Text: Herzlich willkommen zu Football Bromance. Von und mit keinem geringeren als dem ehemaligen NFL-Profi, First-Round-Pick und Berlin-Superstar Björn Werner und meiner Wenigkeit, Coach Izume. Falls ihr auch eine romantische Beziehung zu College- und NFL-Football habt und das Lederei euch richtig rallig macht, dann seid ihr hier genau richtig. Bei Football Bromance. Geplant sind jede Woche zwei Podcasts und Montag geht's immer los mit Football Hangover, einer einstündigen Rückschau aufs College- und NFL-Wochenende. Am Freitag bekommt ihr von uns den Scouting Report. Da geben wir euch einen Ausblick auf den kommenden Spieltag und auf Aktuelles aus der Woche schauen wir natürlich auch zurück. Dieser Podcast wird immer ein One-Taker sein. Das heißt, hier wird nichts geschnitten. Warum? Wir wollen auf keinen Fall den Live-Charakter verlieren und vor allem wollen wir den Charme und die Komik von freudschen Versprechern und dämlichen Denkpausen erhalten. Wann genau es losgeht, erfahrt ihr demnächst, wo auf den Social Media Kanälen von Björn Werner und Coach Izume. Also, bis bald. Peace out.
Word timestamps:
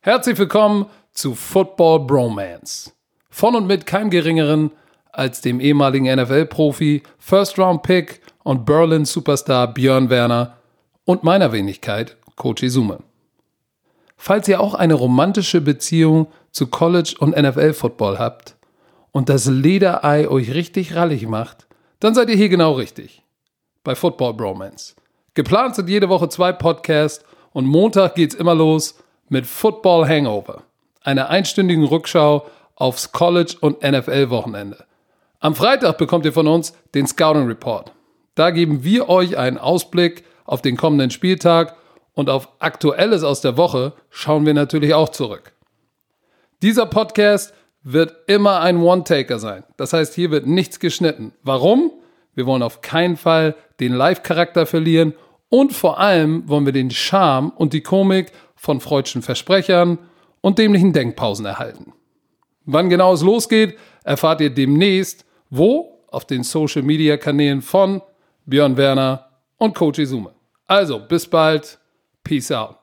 Herzlich 0.00 0.38
willkommen 0.38 0.86
zu 1.12 1.34
Football 1.34 2.06
Bromance. 2.06 2.92
Von 3.30 3.56
und 3.56 3.66
mit 3.66 3.84
keinem 3.84 4.10
geringeren 4.10 4.70
als 5.10 5.40
dem 5.40 5.58
ehemaligen 5.58 6.04
NFL-Profi, 6.04 7.02
First-Round-Pick 7.18 8.20
und 8.44 8.64
Berlin-Superstar 8.64 9.74
Björn 9.74 10.08
Werner 10.08 10.56
und 11.04 11.24
meiner 11.24 11.50
Wenigkeit, 11.50 12.16
Coach 12.36 12.62
Izume. 12.62 13.00
Falls 14.16 14.46
ihr 14.46 14.60
auch 14.60 14.74
eine 14.74 14.94
romantische 14.94 15.60
Beziehung 15.60 16.28
zu 16.52 16.68
College- 16.68 17.16
und 17.18 17.36
NFL-Football 17.36 18.20
habt 18.20 18.54
und 19.10 19.28
das 19.28 19.46
Lederei 19.46 20.28
euch 20.28 20.54
richtig 20.54 20.94
rallig 20.94 21.26
macht, 21.26 21.66
dann 21.98 22.14
seid 22.14 22.30
ihr 22.30 22.36
hier 22.36 22.48
genau 22.48 22.74
richtig. 22.74 23.24
Bei 23.82 23.96
Football 23.96 24.34
Bromance. 24.34 24.94
Geplant 25.34 25.74
sind 25.74 25.88
jede 25.88 26.08
Woche 26.08 26.28
zwei 26.28 26.52
Podcasts 26.52 27.24
und 27.52 27.66
Montag 27.66 28.14
geht's 28.14 28.36
immer 28.36 28.54
los 28.54 28.94
mit 29.28 29.46
Football 29.46 30.08
Hangover, 30.08 30.62
einer 31.02 31.28
einstündigen 31.28 31.84
Rückschau 31.84 32.46
aufs 32.74 33.12
College- 33.12 33.56
und 33.60 33.82
NFL-Wochenende. 33.82 34.84
Am 35.40 35.54
Freitag 35.54 35.98
bekommt 35.98 36.24
ihr 36.24 36.32
von 36.32 36.46
uns 36.46 36.72
den 36.94 37.06
Scouting 37.06 37.46
Report. 37.46 37.92
Da 38.34 38.50
geben 38.50 38.84
wir 38.84 39.08
euch 39.08 39.36
einen 39.36 39.58
Ausblick 39.58 40.24
auf 40.44 40.62
den 40.62 40.76
kommenden 40.76 41.10
Spieltag 41.10 41.76
und 42.14 42.30
auf 42.30 42.48
Aktuelles 42.58 43.22
aus 43.22 43.40
der 43.40 43.56
Woche 43.56 43.92
schauen 44.10 44.46
wir 44.46 44.54
natürlich 44.54 44.94
auch 44.94 45.10
zurück. 45.10 45.52
Dieser 46.62 46.86
Podcast 46.86 47.52
wird 47.82 48.14
immer 48.26 48.60
ein 48.60 48.78
One-Taker 48.78 49.38
sein. 49.38 49.64
Das 49.76 49.92
heißt, 49.92 50.14
hier 50.14 50.30
wird 50.30 50.46
nichts 50.46 50.80
geschnitten. 50.80 51.32
Warum? 51.42 51.92
Wir 52.34 52.46
wollen 52.46 52.62
auf 52.62 52.80
keinen 52.80 53.16
Fall 53.16 53.54
den 53.80 53.92
Live-Charakter 53.92 54.66
verlieren 54.66 55.14
und 55.48 55.72
vor 55.72 55.98
allem 55.98 56.48
wollen 56.48 56.66
wir 56.66 56.72
den 56.72 56.90
Charme 56.90 57.50
und 57.50 57.72
die 57.72 57.82
Komik 57.82 58.32
von 58.58 58.80
freudschen 58.80 59.22
Versprechern 59.22 59.98
und 60.40 60.58
dämlichen 60.58 60.92
Denkpausen 60.92 61.46
erhalten. 61.46 61.92
Wann 62.64 62.90
genau 62.90 63.14
es 63.14 63.22
losgeht, 63.22 63.78
erfahrt 64.04 64.40
ihr 64.40 64.50
demnächst, 64.50 65.24
wo 65.48 66.04
auf 66.10 66.26
den 66.26 66.42
Social 66.42 66.82
Media 66.82 67.16
Kanälen 67.16 67.62
von 67.62 68.02
Björn 68.44 68.76
Werner 68.76 69.30
und 69.56 69.74
Coach 69.74 69.98
Izume. 69.98 70.34
Also, 70.66 70.98
bis 70.98 71.26
bald. 71.26 71.78
Peace 72.24 72.52
out. 72.52 72.76